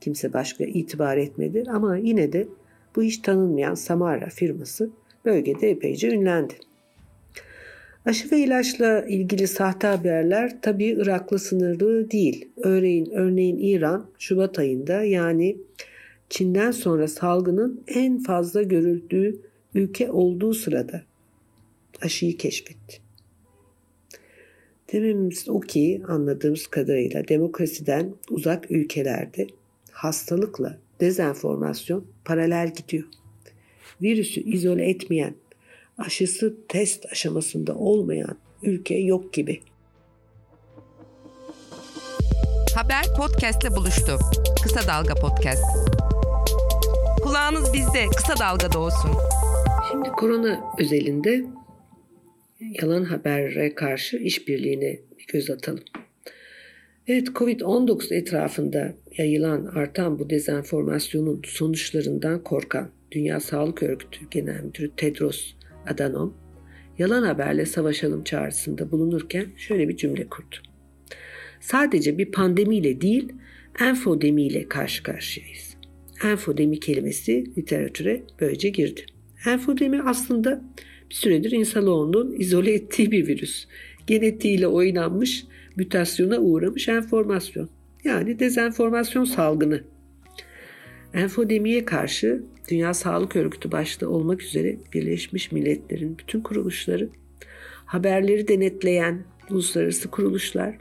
Kimse 0.00 0.32
başka 0.32 0.64
itibar 0.64 1.16
etmedi 1.16 1.64
ama 1.68 1.96
yine 1.96 2.32
de 2.32 2.48
bu 2.96 3.02
hiç 3.02 3.18
tanınmayan 3.18 3.74
Samara 3.74 4.28
firması 4.28 4.90
bölgede 5.24 5.70
epeyce 5.70 6.08
ünlendi. 6.08 6.54
Aşı 8.06 8.30
ve 8.30 8.38
ilaçla 8.38 9.04
ilgili 9.06 9.48
sahte 9.48 9.86
haberler 9.86 10.62
tabii 10.62 10.84
Irak'la 10.84 11.38
sınırlı 11.38 12.10
değil. 12.10 12.48
Örneğin, 12.56 13.10
örneğin 13.10 13.58
İran 13.58 14.06
Şubat 14.18 14.58
ayında 14.58 15.02
yani 15.02 15.56
Çin'den 16.30 16.70
sonra 16.70 17.08
salgının 17.08 17.82
en 17.86 18.18
fazla 18.18 18.62
görüldüğü 18.62 19.40
ülke 19.74 20.10
olduğu 20.10 20.54
sırada 20.54 21.02
aşıyı 22.02 22.36
keşfetti. 22.36 23.00
Dememiz 24.92 25.48
o 25.48 25.60
ki 25.60 26.02
anladığımız 26.08 26.66
kadarıyla 26.66 27.28
demokrasiden 27.28 28.14
uzak 28.30 28.70
ülkelerde 28.70 29.46
hastalıkla 29.90 30.78
dezenformasyon 31.00 32.06
paralel 32.24 32.74
gidiyor. 32.74 33.04
Virüsü 34.02 34.40
izole 34.40 34.88
etmeyen, 34.88 35.34
aşısı 35.98 36.56
test 36.68 37.06
aşamasında 37.12 37.74
olmayan 37.74 38.36
ülke 38.62 38.94
yok 38.94 39.32
gibi. 39.32 39.60
Haber 42.74 43.04
podcastle 43.16 43.70
buluştu. 43.70 44.18
Kısa 44.62 44.88
Dalga 44.88 45.14
Podcast. 45.14 45.64
Kulağınız 47.22 47.72
bizde, 47.72 48.06
kısa 48.16 48.38
dalgada 48.38 48.78
olsun. 48.78 49.10
Şimdi 49.90 50.08
korona 50.08 50.74
özelinde 50.78 51.44
yalan 52.60 53.04
habere 53.04 53.74
karşı 53.74 54.16
işbirliğine 54.16 54.98
bir 55.18 55.26
göz 55.26 55.50
atalım. 55.50 55.84
Evet 57.08 57.28
Covid-19 57.28 58.14
etrafında 58.14 58.94
yayılan 59.18 59.64
artan 59.64 60.18
bu 60.18 60.30
dezenformasyonun 60.30 61.42
sonuçlarından 61.46 62.42
korkan 62.44 62.90
Dünya 63.12 63.40
Sağlık 63.40 63.82
Örgütü 63.82 64.20
Genel 64.30 64.64
Müdürü 64.64 64.90
Tedros 64.96 65.54
Adhanom 65.86 66.34
yalan 66.98 67.22
haberle 67.22 67.66
savaşalım 67.66 68.24
çağrısında 68.24 68.90
bulunurken 68.90 69.46
şöyle 69.56 69.88
bir 69.88 69.96
cümle 69.96 70.28
kurdu. 70.28 70.56
Sadece 71.60 72.18
bir 72.18 72.32
pandemiyle 72.32 73.00
değil, 73.00 73.32
enfodemiyle 73.80 74.68
karşı 74.68 75.02
karşıyayız. 75.02 75.76
Enfodemi 76.24 76.80
kelimesi 76.80 77.44
literatüre 77.58 78.22
böylece 78.40 78.68
girdi. 78.68 79.00
Enfodemi 79.46 80.02
aslında 80.02 80.64
bir 81.10 81.14
süredir 81.14 81.50
insanoğlunun 81.50 82.40
izole 82.40 82.74
ettiği 82.74 83.10
bir 83.10 83.26
virüs. 83.26 83.66
Genetiğiyle 84.06 84.66
oynanmış, 84.66 85.44
mütasyona 85.76 86.38
uğramış 86.38 86.88
enformasyon. 86.88 87.68
Yani 88.04 88.38
dezenformasyon 88.38 89.24
salgını. 89.24 89.80
Enfodemiye 91.14 91.84
karşı 91.84 92.42
Dünya 92.70 92.94
Sağlık 92.94 93.36
Örgütü 93.36 93.72
başta 93.72 94.08
olmak 94.08 94.42
üzere 94.42 94.76
Birleşmiş 94.92 95.52
Milletler'in 95.52 96.18
bütün 96.18 96.40
kuruluşları, 96.40 97.08
haberleri 97.84 98.48
denetleyen 98.48 99.24
uluslararası 99.50 100.10
kuruluşlar, 100.10 100.78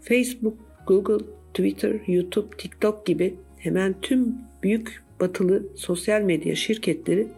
Facebook, 0.00 0.58
Google, 0.86 1.26
Twitter, 1.54 2.00
YouTube, 2.06 2.56
TikTok 2.56 3.06
gibi 3.06 3.34
hemen 3.58 4.00
tüm 4.00 4.34
büyük 4.62 5.02
batılı 5.20 5.62
sosyal 5.76 6.20
medya 6.22 6.54
şirketleri 6.54 7.28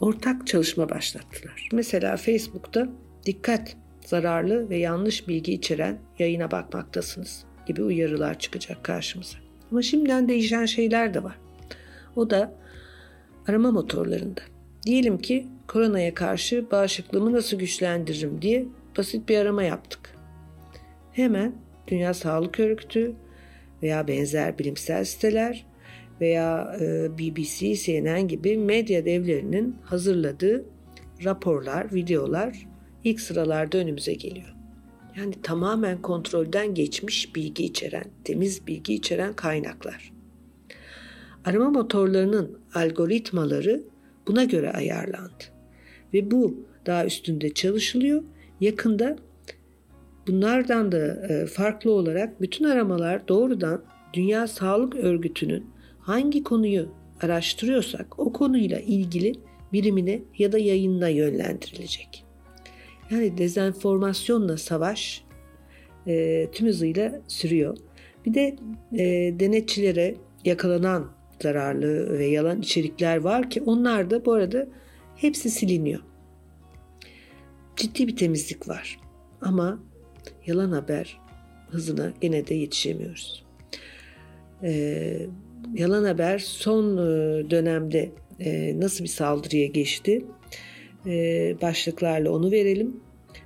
ortak 0.00 0.46
çalışma 0.46 0.90
başlattılar. 0.90 1.68
Mesela 1.72 2.16
Facebook'ta 2.16 2.88
dikkat 3.26 3.76
zararlı 4.10 4.70
ve 4.70 4.76
yanlış 4.76 5.28
bilgi 5.28 5.52
içeren 5.52 5.98
yayına 6.18 6.50
bakmaktasınız 6.50 7.44
gibi 7.66 7.82
uyarılar 7.82 8.38
çıkacak 8.38 8.84
karşımıza. 8.84 9.38
Ama 9.70 9.82
şimdiden 9.82 10.28
değişen 10.28 10.66
şeyler 10.66 11.14
de 11.14 11.22
var. 11.22 11.38
O 12.16 12.30
da 12.30 12.54
arama 13.48 13.70
motorlarında. 13.70 14.40
Diyelim 14.86 15.18
ki 15.18 15.46
koronaya 15.68 16.14
karşı 16.14 16.70
bağışıklığımı 16.70 17.32
nasıl 17.32 17.58
güçlendiririm 17.58 18.42
diye 18.42 18.66
basit 18.98 19.28
bir 19.28 19.38
arama 19.38 19.62
yaptık. 19.62 20.14
Hemen 21.12 21.52
Dünya 21.88 22.14
Sağlık 22.14 22.60
Örgütü 22.60 23.14
veya 23.82 24.08
benzer 24.08 24.58
bilimsel 24.58 25.04
siteler 25.04 25.66
veya 26.20 26.76
e, 26.80 27.18
BBC, 27.18 27.74
CNN 27.74 28.28
gibi 28.28 28.56
medya 28.56 29.04
devlerinin 29.04 29.76
hazırladığı 29.82 30.64
raporlar, 31.24 31.94
videolar 31.94 32.69
ilk 33.04 33.20
sıralarda 33.20 33.78
önümüze 33.78 34.14
geliyor. 34.14 34.54
Yani 35.16 35.34
tamamen 35.42 36.02
kontrolden 36.02 36.74
geçmiş 36.74 37.36
bilgi 37.36 37.64
içeren, 37.64 38.04
temiz 38.24 38.66
bilgi 38.66 38.94
içeren 38.94 39.32
kaynaklar. 39.32 40.12
Arama 41.44 41.70
motorlarının 41.70 42.58
algoritmaları 42.74 43.82
buna 44.28 44.44
göre 44.44 44.72
ayarlandı. 44.72 45.44
Ve 46.14 46.30
bu 46.30 46.66
daha 46.86 47.06
üstünde 47.06 47.54
çalışılıyor. 47.54 48.22
Yakında 48.60 49.16
bunlardan 50.26 50.92
da 50.92 51.26
e, 51.28 51.46
farklı 51.46 51.90
olarak 51.90 52.40
bütün 52.40 52.64
aramalar 52.64 53.28
doğrudan 53.28 53.84
Dünya 54.12 54.46
Sağlık 54.46 54.94
Örgütü'nün 54.94 55.66
hangi 56.00 56.42
konuyu 56.42 56.88
araştırıyorsak 57.22 58.18
o 58.18 58.32
konuyla 58.32 58.78
ilgili 58.78 59.34
birimine 59.72 60.22
ya 60.38 60.52
da 60.52 60.58
yayınına 60.58 61.08
yönlendirilecek. 61.08 62.29
Yani 63.10 63.38
dezenformasyonla 63.38 64.56
savaş 64.56 65.24
e, 66.06 66.46
tüm 66.52 66.66
hızıyla 66.66 67.20
sürüyor. 67.28 67.76
Bir 68.26 68.34
de 68.34 68.56
e, 68.92 69.04
denetçilere 69.40 70.14
yakalanan 70.44 71.10
zararlı 71.42 72.18
ve 72.18 72.26
yalan 72.26 72.60
içerikler 72.60 73.16
var 73.16 73.50
ki 73.50 73.62
onlar 73.62 74.10
da 74.10 74.24
bu 74.24 74.32
arada 74.32 74.66
hepsi 75.16 75.50
siliniyor. 75.50 76.00
Ciddi 77.76 78.08
bir 78.08 78.16
temizlik 78.16 78.68
var. 78.68 79.00
Ama 79.42 79.80
yalan 80.46 80.72
haber 80.72 81.20
hızına 81.70 82.12
gene 82.20 82.46
de 82.46 82.54
yetişemiyoruz. 82.54 83.44
Ee, 84.62 85.26
yalan 85.74 86.04
haber 86.04 86.38
son 86.38 86.96
e, 86.96 87.00
dönemde 87.50 88.10
e, 88.40 88.80
nasıl 88.80 89.04
bir 89.04 89.08
saldırıya 89.08 89.66
geçti? 89.66 90.24
E, 91.06 91.56
başlıklarla 91.62 92.30
onu 92.30 92.50
verelim. 92.50 93.00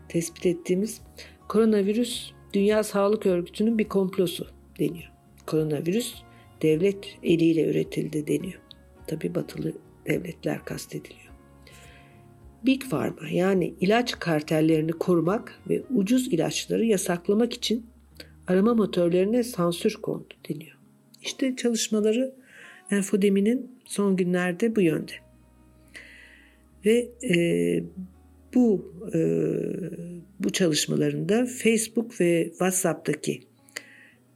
Tespit 0.08 0.46
ettiğimiz 0.46 1.00
koronavirüs 1.48 2.30
Dünya 2.52 2.84
Sağlık 2.84 3.26
Örgütü'nün 3.26 3.78
bir 3.78 3.88
komplosu 3.88 4.46
deniyor. 4.78 5.10
Koronavirüs 5.46 6.14
devlet 6.62 7.18
eliyle 7.22 7.70
üretildi 7.70 8.26
deniyor. 8.26 8.60
Tabi 9.06 9.34
batılı 9.34 9.72
devletler 10.06 10.64
kastediliyor. 10.64 11.24
Big 12.66 12.82
Pharma 12.90 13.28
yani 13.30 13.74
ilaç 13.80 14.18
kartellerini 14.18 14.92
korumak 14.92 15.60
ve 15.68 15.82
ucuz 15.94 16.28
ilaçları 16.28 16.84
yasaklamak 16.84 17.52
için 17.52 17.86
arama 18.46 18.74
motorlarına 18.74 19.42
sansür 19.42 19.94
kondu 19.94 20.34
deniyor. 20.48 20.78
İşte 21.22 21.56
çalışmaları 21.56 22.34
Enfodemi'nin 22.90 23.78
son 23.84 24.16
günlerde 24.16 24.76
bu 24.76 24.80
yönde. 24.80 25.12
Ve 26.84 27.08
e, 27.34 27.36
bu 28.54 28.92
e, 29.14 29.20
bu 30.40 30.50
çalışmalarında 30.50 31.46
Facebook 31.46 32.20
ve 32.20 32.48
WhatsApp'taki 32.50 33.40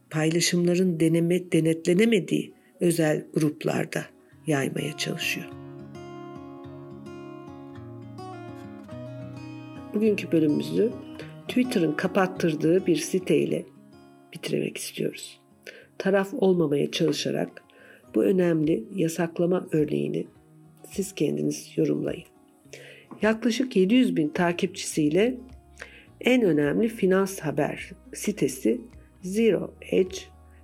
paylaşımların 0.09 0.99
deneme, 0.99 1.51
denetlenemediği 1.51 2.53
özel 2.79 3.25
gruplarda 3.33 4.05
yaymaya 4.47 4.97
çalışıyor. 4.97 5.47
Bugünkü 9.93 10.31
bölümümüzü 10.31 10.91
Twitter'ın 11.47 11.93
kapattırdığı 11.93 12.87
bir 12.87 12.95
siteyle 12.95 13.65
bitirmek 14.33 14.77
istiyoruz. 14.77 15.39
Taraf 15.97 16.33
olmamaya 16.33 16.91
çalışarak 16.91 17.63
bu 18.15 18.23
önemli 18.23 18.83
yasaklama 18.95 19.67
örneğini 19.71 20.27
siz 20.91 21.15
kendiniz 21.15 21.71
yorumlayın. 21.75 22.38
Yaklaşık 23.21 23.75
700 23.75 24.15
bin 24.15 24.29
takipçisiyle 24.29 25.37
en 26.21 26.41
önemli 26.41 26.87
finans 26.87 27.39
haber 27.39 27.91
sitesi 28.13 28.81
Zero 29.21 29.73
Edge 29.91 30.17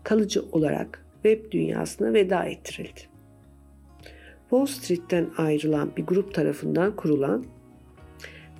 kalıcı 0.03 0.41
olarak 0.51 1.05
web 1.23 1.51
dünyasına 1.51 2.13
veda 2.13 2.43
ettirildi. 2.43 3.01
Wall 4.49 4.65
Street'ten 4.65 5.29
ayrılan 5.37 5.91
bir 5.97 6.03
grup 6.03 6.33
tarafından 6.33 6.95
kurulan 6.95 7.45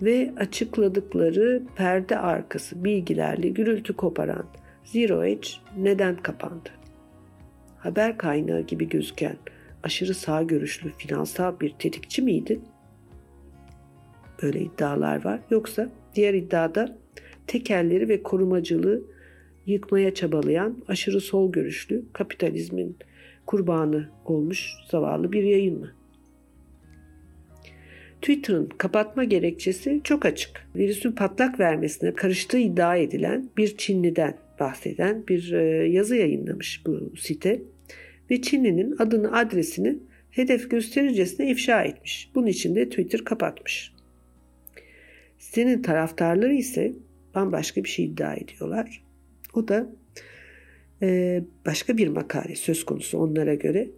ve 0.02 0.34
açıkladıkları 0.38 1.64
perde 1.76 2.18
arkası 2.18 2.84
bilgilerle 2.84 3.50
gürültü 3.50 3.96
koparan 3.96 4.46
Zero 4.84 5.24
Edge 5.24 5.50
neden 5.78 6.16
kapandı? 6.16 6.70
Haber 7.78 8.18
kaynağı 8.18 8.62
gibi 8.62 8.90
gözüken 8.90 9.38
aşırı 9.84 10.14
sağ 10.14 10.44
görüşlü 10.44 10.92
finansal 10.98 11.60
bir 11.60 11.70
tetikçi 11.70 12.22
miydi? 12.22 12.60
Böyle 14.44 14.60
iddialar 14.60 15.26
var. 15.26 15.40
Yoksa 15.50 15.90
diğer 16.16 16.34
iddiada 16.34 16.98
tekelleri 17.48 18.10
ve 18.10 18.24
korumacılığı 18.24 19.02
yıkmaya 19.66 20.14
çabalayan 20.14 20.78
aşırı 20.88 21.22
sol 21.22 21.52
görüşlü 21.52 22.04
kapitalizmin 22.14 22.98
kurbanı 23.46 24.10
olmuş 24.26 24.70
zavallı 24.92 25.32
bir 25.32 25.44
yayın 25.44 25.80
mı? 25.80 25.92
Twitter'ın 28.22 28.70
kapatma 28.78 29.24
gerekçesi 29.24 30.02
çok 30.04 30.26
açık. 30.26 30.68
Virüsün 30.76 31.12
patlak 31.12 31.60
vermesine 31.60 32.14
karıştığı 32.14 32.58
iddia 32.58 32.96
edilen 32.96 33.50
bir 33.58 33.78
Çinliden 33.78 34.38
bahseden 34.60 35.28
bir 35.28 35.52
e, 35.52 35.88
yazı 35.88 36.16
yayınlamış 36.16 36.82
bu 36.86 37.14
site 37.18 37.62
ve 38.32 38.42
Çinli'nin 38.42 38.96
adını 39.00 39.38
adresini 39.38 39.98
hedef 40.32 40.72
göstericesine 40.72 41.50
ifşa 41.50 41.84
etmiş. 41.84 42.32
Bunun 42.36 42.48
için 42.48 42.76
de 42.76 42.90
Twitter 42.90 43.24
kapatmış. 43.24 43.95
Sitenin 45.56 45.82
taraftarları 45.82 46.54
ise 46.54 46.94
bambaşka 47.36 47.84
bir 47.84 47.90
şey 47.90 48.06
iddia 48.06 48.34
ediyorlar. 48.34 49.04
O 49.54 49.68
da 49.68 49.90
e, 51.02 51.42
başka 51.66 51.98
bir 51.98 52.08
makale 52.08 52.56
söz 52.56 52.86
konusu 52.86 53.18
onlara 53.18 53.54
göre. 53.54 53.90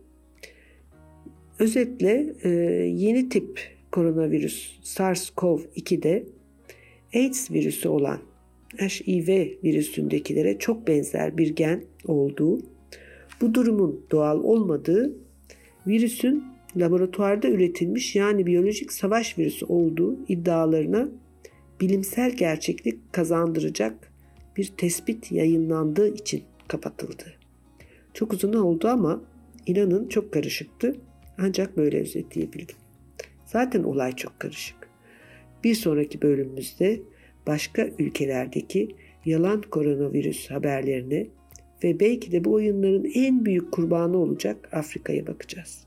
Özetle 1.59 2.33
e, 2.43 2.49
yeni 2.85 3.29
tip 3.29 3.59
koronavirüs 3.91 4.79
SARS-CoV-2'de 4.83 6.23
AIDS 7.15 7.51
virüsü 7.51 7.89
olan 7.89 8.19
HIV 8.79 9.47
virüsündekilere 9.63 10.59
çok 10.59 10.87
benzer 10.87 11.37
bir 11.37 11.55
gen 11.55 11.83
olduğu, 12.05 12.59
bu 13.41 13.53
durumun 13.53 14.05
doğal 14.11 14.43
olmadığı, 14.43 15.13
virüsün 15.87 16.43
laboratuvarda 16.75 17.49
üretilmiş 17.49 18.15
yani 18.15 18.45
biyolojik 18.45 18.91
savaş 18.91 19.37
virüsü 19.37 19.65
olduğu 19.65 20.17
iddialarına 20.27 21.09
bilimsel 21.81 22.31
gerçeklik 22.31 23.13
kazandıracak 23.13 24.11
bir 24.57 24.73
tespit 24.77 25.31
yayınlandığı 25.31 26.13
için 26.13 26.43
kapatıldı. 26.67 27.33
Çok 28.13 28.33
uzun 28.33 28.53
oldu 28.53 28.87
ama 28.87 29.21
inanın 29.65 30.07
çok 30.07 30.33
karışıktı. 30.33 30.95
Ancak 31.37 31.77
böyle 31.77 32.01
özetleyebildim. 32.01 32.75
Zaten 33.45 33.83
olay 33.83 34.15
çok 34.15 34.39
karışık. 34.39 34.77
Bir 35.63 35.75
sonraki 35.75 36.21
bölümümüzde 36.21 37.01
başka 37.47 37.89
ülkelerdeki 37.99 38.95
yalan 39.25 39.61
koronavirüs 39.61 40.51
haberlerine 40.51 41.27
ve 41.83 41.99
belki 41.99 42.31
de 42.31 42.43
bu 42.43 42.53
oyunların 42.53 43.05
en 43.13 43.45
büyük 43.45 43.71
kurbanı 43.71 44.17
olacak 44.17 44.69
Afrika'ya 44.71 45.27
bakacağız. 45.27 45.86